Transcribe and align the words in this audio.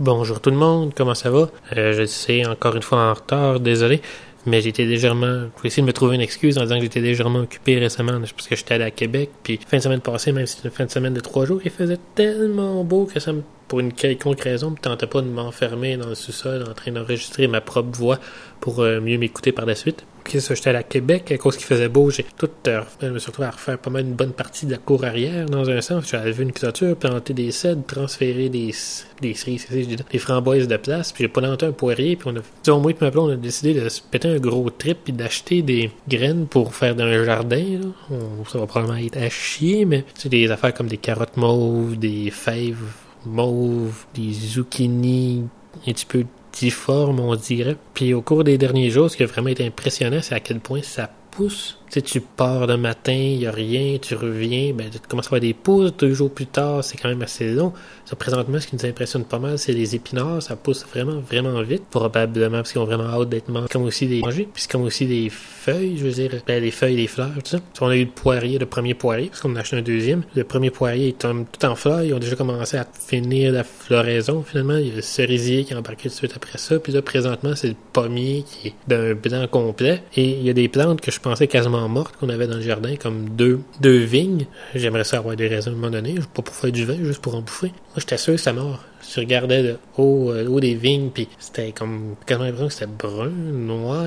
Bonjour 0.00 0.40
tout 0.40 0.48
le 0.48 0.56
monde, 0.56 0.94
comment 0.96 1.14
ça 1.14 1.30
va? 1.30 1.50
Euh, 1.76 1.92
je 1.92 2.06
sais 2.06 2.46
encore 2.46 2.74
une 2.74 2.80
fois 2.80 3.10
en 3.10 3.12
retard, 3.12 3.60
désolé, 3.60 4.00
mais 4.46 4.62
j'étais 4.62 4.86
légèrement. 4.86 5.50
Je 5.58 5.62
vais 5.62 5.66
essayer 5.66 5.82
de 5.82 5.86
me 5.86 5.92
trouver 5.92 6.14
une 6.14 6.22
excuse 6.22 6.56
en 6.56 6.62
disant 6.62 6.76
que 6.76 6.84
j'étais 6.84 7.00
légèrement 7.00 7.40
occupé 7.40 7.78
récemment 7.78 8.18
parce 8.18 8.48
que 8.48 8.56
j'étais 8.56 8.72
allé 8.72 8.84
à 8.84 8.90
Québec. 8.90 9.28
Puis 9.42 9.60
fin 9.68 9.76
de 9.76 9.82
semaine 9.82 10.00
passée, 10.00 10.32
même 10.32 10.46
si 10.46 10.56
c'était 10.56 10.68
une 10.68 10.74
fin 10.74 10.86
de 10.86 10.90
semaine 10.90 11.12
de 11.12 11.20
trois 11.20 11.44
jours, 11.44 11.60
il 11.66 11.70
faisait 11.70 11.98
tellement 12.14 12.82
beau 12.82 13.04
que 13.04 13.20
ça 13.20 13.34
me 13.34 13.42
pour 13.70 13.78
une 13.78 13.92
quelconque 13.92 14.40
raison, 14.40 14.74
je 14.76 14.82
tentais 14.82 15.06
pas 15.06 15.22
de 15.22 15.28
m'enfermer 15.28 15.96
dans 15.96 16.08
le 16.08 16.16
sous-sol 16.16 16.64
en 16.68 16.74
train 16.74 16.90
d'enregistrer 16.90 17.46
ma 17.46 17.60
propre 17.60 17.96
voix 17.96 18.18
pour 18.58 18.80
euh, 18.80 19.00
mieux 19.00 19.16
m'écouter 19.16 19.52
par 19.52 19.64
la 19.64 19.76
suite. 19.76 20.04
Ok, 20.18 20.40
ça, 20.40 20.56
j'étais 20.56 20.70
à 20.70 20.82
Québec, 20.82 21.30
à 21.30 21.38
cause 21.38 21.56
qu'il 21.56 21.66
faisait 21.66 21.88
beau, 21.88 22.10
j'ai 22.10 22.26
tout, 22.36 22.50
euh, 22.66 22.82
je 23.00 23.06
me 23.06 23.20
suis 23.20 23.28
retrouvé 23.28 23.46
à 23.46 23.52
refaire 23.52 23.78
pas 23.78 23.90
mal 23.90 24.02
une 24.02 24.14
bonne 24.14 24.32
partie 24.32 24.66
de 24.66 24.72
la 24.72 24.78
cour 24.78 25.04
arrière, 25.04 25.46
dans 25.46 25.70
un 25.70 25.80
sens. 25.82 26.10
J'avais 26.10 26.32
vu 26.32 26.42
une 26.42 26.50
clôture, 26.50 26.96
planter 26.96 27.32
des 27.32 27.52
cèdres, 27.52 27.86
transférer 27.86 28.48
des, 28.48 28.74
des 29.22 29.34
cerises, 29.34 29.68
des 29.68 30.18
framboises 30.18 30.66
de 30.66 30.76
place, 30.76 31.12
puis 31.12 31.22
j'ai 31.24 31.28
planté 31.28 31.66
un 31.66 31.72
poirier, 31.72 32.16
puis 32.16 32.28
on 32.28 32.36
a, 32.36 32.40
disons, 32.64 32.80
moi 32.80 32.90
et 32.90 32.96
ma 33.00 33.10
on 33.14 33.30
a 33.30 33.36
décidé 33.36 33.72
de 33.72 33.88
se 33.88 34.02
péter 34.02 34.30
un 34.30 34.40
gros 34.40 34.68
trip, 34.70 34.98
puis 35.04 35.12
d'acheter 35.12 35.62
des 35.62 35.92
graines 36.08 36.48
pour 36.48 36.74
faire 36.74 36.96
d'un 36.96 37.24
jardin, 37.24 37.78
là. 38.10 38.16
ça 38.50 38.58
va 38.58 38.66
probablement 38.66 38.98
être 38.98 39.16
à 39.16 39.30
chier, 39.30 39.84
mais 39.84 40.04
c'est 40.14 40.28
des 40.28 40.50
affaires 40.50 40.74
comme 40.74 40.88
des 40.88 40.96
carottes 40.96 41.36
mauves, 41.36 41.96
des 41.96 42.32
fèves 42.32 42.76
mauve, 43.26 44.06
des 44.14 44.32
zucchini 44.32 45.44
un 45.86 45.92
petit 45.92 46.06
peu 46.06 46.24
difformes, 46.52 47.20
on 47.20 47.34
dirait. 47.36 47.76
Puis 47.94 48.14
au 48.14 48.22
cours 48.22 48.44
des 48.44 48.58
derniers 48.58 48.90
jours, 48.90 49.10
ce 49.10 49.16
qui 49.16 49.22
a 49.22 49.26
vraiment 49.26 49.48
été 49.48 49.66
impressionnant, 49.66 50.20
c'est 50.22 50.34
à 50.34 50.40
quel 50.40 50.60
point 50.60 50.82
ça 50.82 51.10
pousse 51.30 51.79
tu 51.90 52.02
tu 52.02 52.20
pars 52.20 52.66
d'un 52.66 52.76
matin, 52.76 53.12
il 53.12 53.38
n'y 53.38 53.46
a 53.46 53.50
rien, 53.50 53.98
tu 54.00 54.14
reviens, 54.14 54.72
ben, 54.72 54.88
tu 54.90 54.98
commences 55.08 55.26
à 55.26 55.28
avoir 55.28 55.40
des 55.40 55.54
pousses, 55.54 55.96
deux 55.96 56.14
jours 56.14 56.30
plus 56.30 56.46
tard, 56.46 56.84
c'est 56.84 56.96
quand 56.96 57.08
même 57.08 57.22
assez 57.22 57.50
long. 57.50 57.72
Ça, 58.04 58.16
présentement, 58.16 58.60
ce 58.60 58.66
qui 58.66 58.76
nous 58.76 58.86
impressionne 58.86 59.24
pas 59.24 59.38
mal, 59.38 59.58
c'est 59.58 59.72
les 59.72 59.94
épinards, 59.94 60.42
ça 60.42 60.56
pousse 60.56 60.84
vraiment, 60.86 61.20
vraiment 61.20 61.60
vite, 61.62 61.84
probablement 61.90 62.58
parce 62.58 62.72
qu'ils 62.72 62.80
ont 62.80 62.84
vraiment 62.84 63.04
hâte 63.04 63.28
d'être 63.28 63.48
mangés, 63.48 63.68
comme 63.70 63.82
aussi 63.82 64.06
des 64.06 64.20
mangés, 64.20 64.48
puis 64.52 64.64
comme 64.70 64.82
aussi 64.82 65.06
des 65.06 65.30
feuilles, 65.30 65.96
je 65.96 66.04
veux 66.04 66.12
dire, 66.12 66.30
ben, 66.46 66.62
les 66.62 66.70
feuilles, 66.70 66.96
les 66.96 67.06
fleurs, 67.06 67.30
tout 67.34 67.50
ça. 67.50 67.58
on 67.80 67.88
a 67.88 67.96
eu 67.96 68.04
le 68.04 68.10
poirier, 68.10 68.58
le 68.58 68.66
premier 68.66 68.94
poirier, 68.94 69.28
parce 69.28 69.40
qu'on 69.40 69.54
a 69.56 69.60
acheté 69.60 69.76
un 69.76 69.82
deuxième. 69.82 70.22
Le 70.34 70.44
premier 70.44 70.70
poirier 70.70 71.08
est 71.08 71.18
tout 71.18 71.66
en 71.66 71.74
fleurs, 71.74 72.02
ils 72.02 72.14
ont 72.14 72.18
déjà 72.18 72.36
commencé 72.36 72.76
à 72.76 72.86
finir 73.06 73.52
la 73.52 73.64
floraison, 73.64 74.42
finalement. 74.42 74.76
Il 74.76 74.88
y 74.88 74.92
a 74.92 74.96
le 74.96 75.02
cerisier 75.02 75.64
qui 75.64 75.74
a 75.74 75.78
embarqué 75.78 76.04
tout 76.04 76.08
de 76.08 76.14
suite 76.14 76.32
après 76.36 76.58
ça, 76.58 76.78
puis 76.78 76.92
là, 76.92 77.02
présentement, 77.02 77.54
c'est 77.56 77.68
le 77.68 77.76
pommier 77.92 78.44
qui 78.48 78.68
est 78.68 78.74
d'un 78.86 79.14
blanc 79.14 79.46
complet, 79.48 80.02
et 80.16 80.30
il 80.30 80.42
y 80.42 80.50
a 80.50 80.52
des 80.52 80.68
plantes 80.68 81.00
que 81.00 81.10
je 81.10 81.20
pensais 81.20 81.46
quasiment 81.46 81.79
mortes 81.88 82.16
qu'on 82.16 82.28
avait 82.28 82.46
dans 82.46 82.56
le 82.56 82.62
jardin, 82.62 82.96
comme 82.96 83.30
deux, 83.30 83.60
deux 83.80 83.98
vignes. 83.98 84.46
J'aimerais 84.74 85.04
ça 85.04 85.18
avoir 85.18 85.36
des 85.36 85.48
raisins 85.48 85.70
à 85.70 85.72
un 85.72 85.76
moment 85.76 85.90
donné, 85.90 86.14
pas 86.34 86.42
pour 86.42 86.54
faire 86.54 86.72
du 86.72 86.84
vin, 86.84 86.96
juste 87.02 87.20
pour 87.20 87.34
en 87.34 87.42
bouffer. 87.42 87.68
Moi, 87.68 87.96
j'étais 87.98 88.18
sûr 88.18 88.34
que 88.34 88.40
ça 88.40 88.52
mort. 88.52 88.80
Je 89.14 89.20
regardais 89.20 89.62
le 89.62 89.78
haut, 89.96 90.30
euh, 90.30 90.46
haut 90.46 90.60
des 90.60 90.74
vignes, 90.74 91.10
puis 91.10 91.28
c'était 91.38 91.72
comme 91.72 92.14
quasiment 92.26 92.44
l'impression 92.44 92.68
que 92.68 92.74
c'était 92.74 92.86
brun, 92.86 93.30
noir, 93.30 94.06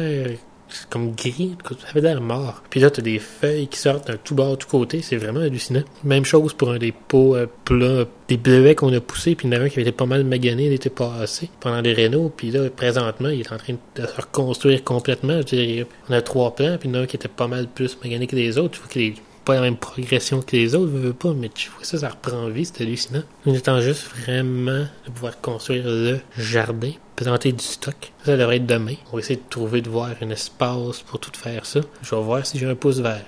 comme 0.90 1.14
gris, 1.14 1.56
ça 1.68 1.88
avait 1.90 2.02
l'air 2.02 2.22
mort. 2.22 2.64
Puis 2.70 2.80
là, 2.80 2.90
t'as 2.90 3.02
des 3.02 3.20
feuilles 3.20 3.68
qui 3.68 3.80
sortent 3.80 4.08
d'un 4.08 4.18
tout 4.18 4.36
bas, 4.36 4.56
tout 4.58 4.68
côté, 4.68 5.02
c'est 5.02 5.18
vraiment 5.18 5.42
hallucinant. 5.42 5.84
Même 6.04 6.26
chose 6.26 6.54
pour 6.54 6.72
un 6.72 6.78
des 6.78 6.92
pots 6.92 7.36
euh, 7.36 7.48
plats, 7.66 8.06
des 8.28 8.38
bleuets 8.38 8.76
qu'on 8.76 8.94
a 8.94 9.00
poussés, 9.00 9.36
puis 9.36 9.48
il 9.48 9.52
y 9.52 9.54
en 9.54 9.58
avait 9.58 9.66
un 9.66 9.70
qui 9.70 9.76
avait 9.76 9.90
été 9.90 9.92
pas 9.92 10.06
mal 10.06 10.24
magané, 10.24 10.66
il 10.66 10.74
était 10.74 10.90
pas 10.90 11.14
assez 11.22 11.50
pendant 11.60 11.82
les 11.82 11.94
rénaux, 11.94 12.32
puis 12.36 12.52
là, 12.52 12.70
présentement, 12.70 13.30
il 13.30 13.42
est 13.42 13.52
en 13.52 13.58
train 13.58 13.74
de 13.74 14.06
se 14.06 14.22
reconstruire 14.22 14.84
complètement. 14.84 15.38
Je 15.42 15.56
dirais, 15.56 15.88
on 16.10 16.14
a 16.14 16.22
trois 16.22 16.56
plans, 16.56 16.78
puis 16.80 16.90
il 16.90 16.96
y 16.96 16.98
en 16.98 17.02
a 17.02 17.04
un 17.04 17.08
qui 17.08 17.16
était 17.16 17.28
pas 17.28 17.48
mal 17.48 17.68
plus 17.68 17.98
magané 18.04 18.28
que 18.28 18.36
les 18.36 18.58
autres. 18.58 18.80
Il 18.80 18.82
faut 18.82 18.90
qu'il 18.90 19.14
pas 19.44 19.56
la 19.56 19.62
même 19.62 19.78
progression 19.78 20.42
que 20.42 20.56
les 20.56 20.76
autres, 20.76 20.92
veux, 20.92 21.00
veux 21.00 21.14
pas, 21.14 21.34
mais 21.34 21.50
tu 21.50 21.70
vois 21.70 21.84
ça, 21.84 21.98
ça 21.98 22.10
reprend 22.10 22.48
vie, 22.48 22.66
c'est 22.66 22.82
hallucinant. 22.82 23.24
On 23.46 23.56
attend 23.56 23.82
juste 23.82 24.04
vraiment 24.04 24.86
de 25.06 25.12
pouvoir 25.14 25.40
construire 25.42 25.84
le 25.86 26.20
jardin, 26.38 26.92
présenter 27.16 27.52
du 27.52 27.64
stock. 27.64 28.14
Ça 28.26 28.38
devrait 28.38 28.58
être 28.58 28.66
demain. 28.66 28.96
On 29.12 29.18
va 29.18 29.20
essayer 29.20 29.36
de 29.36 29.50
trouver, 29.50 29.82
de 29.82 29.90
voir 29.90 30.12
un 30.22 30.30
espace 30.30 31.02
pour 31.02 31.20
tout 31.20 31.32
faire 31.34 31.66
ça. 31.66 31.82
Je 32.02 32.16
vais 32.16 32.22
voir 32.22 32.46
si 32.46 32.58
j'ai 32.58 32.66
un 32.66 32.76
pouce 32.76 33.00
vert. 33.00 33.26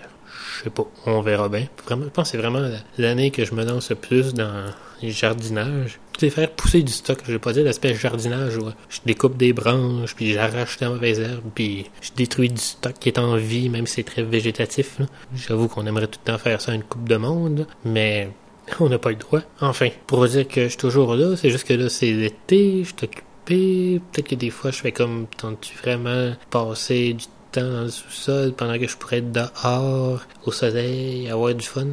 Je 0.58 0.64
sais 0.64 0.70
pas, 0.70 0.86
on 1.06 1.22
verra 1.22 1.50
bien. 1.50 1.68
Vraiment, 1.86 2.06
je 2.06 2.10
pense 2.10 2.32
que 2.32 2.38
c'est 2.38 2.42
vraiment 2.42 2.66
l'année 2.98 3.32
que 3.32 3.44
je 3.44 3.54
me 3.54 3.66
lance 3.66 3.90
le 3.90 3.96
plus 3.96 4.34
dans 4.34 4.72
les 5.02 5.12
jardinages. 5.12 6.00
C'est 6.18 6.30
faire 6.30 6.52
pousser 6.52 6.82
du 6.82 6.92
stock. 6.92 7.20
Je 7.26 7.34
vais 7.34 7.40
pas 7.40 7.54
dire 7.54 7.64
l'aspect 7.64 7.94
jardinage 7.94 8.54
je 8.90 9.00
découpe 9.06 9.38
des 9.38 9.54
branches, 9.54 10.16
puis 10.16 10.34
j'arrache 10.34 10.78
des 10.78 10.88
mauvaises 10.88 11.20
herbes, 11.20 11.52
puis 11.54 11.86
je 12.02 12.12
détruis 12.16 12.50
du 12.50 12.62
stock 12.62 12.94
qui 13.00 13.10
est 13.10 13.20
en 13.20 13.36
vie, 13.36 13.70
même 13.70 13.88
si 13.88 13.96
c'est 13.96 14.04
très 14.04 14.24
végétatif. 14.24 15.02
J'avoue 15.36 15.68
qu'on 15.68 15.86
aimerait 15.86 16.08
tout 16.08 16.20
le 16.26 16.32
temps 16.32 16.38
faire 16.38 16.62
ça 16.62 16.74
une 16.74 16.84
coupe 16.84 17.08
de 17.10 17.18
monde, 17.18 17.68
mais 17.84 18.30
on 18.80 18.90
n'a 18.90 18.98
pas 18.98 19.10
le 19.10 19.16
droit. 19.16 19.42
Enfin, 19.62 19.90
pour 20.08 20.26
dire 20.28 20.48
que 20.48 20.64
je 20.64 20.70
suis 20.70 20.78
toujours 20.78 21.16
là, 21.16 21.36
c'est 21.36 21.50
juste 21.50 21.68
que 21.68 21.74
là, 21.74 21.90
c'est 21.90 22.12
l'été, 22.12 22.84
je 22.84 22.90
suis 22.90 22.96
occupé. 23.04 24.02
Peut-être 24.12 24.28
que 24.28 24.36
des 24.36 24.50
fois, 24.50 24.72
je 24.72 24.78
fais 24.78 24.92
comme, 24.92 25.28
tentes-tu 25.38 25.76
vraiment 25.78 26.34
passer 26.50 27.14
du 27.14 27.26
temps 27.52 27.70
dans 27.70 27.84
le 27.84 27.90
sous-sol 27.90 28.54
pendant 28.54 28.78
que 28.80 28.88
je 28.88 28.98
pourrais 28.98 29.18
être 29.18 29.32
dehors, 29.32 30.22
au 30.46 30.52
soleil, 30.52 31.30
avoir 31.30 31.54
du 31.54 31.66
fun? 31.66 31.88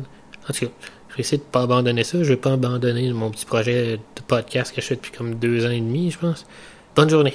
En 0.49 0.53
tout 0.53 0.67
cas, 0.67 0.73
je 1.13 1.17
vais 1.19 1.21
essayer 1.21 1.39
de 1.39 1.43
pas 1.43 1.63
abandonner 1.63 2.05
ça. 2.05 2.19
Je 2.23 2.29
vais 2.29 2.37
pas 2.37 2.55
abandonner 2.55 3.13
mon 3.13 3.31
petit 3.31 3.45
projet 3.45 3.99
de 3.99 4.23
podcast 4.27 4.75
que 4.75 4.81
je 4.81 4.87
fais 4.87 4.97
depuis 4.97 5.13
comme 5.13 5.35
deux 5.35 5.67
ans 5.67 5.71
et 5.71 5.81
demi, 5.81 6.11
je 6.11 6.19
pense. 6.19 6.47
Bonne 6.97 7.11
journée. 7.11 7.35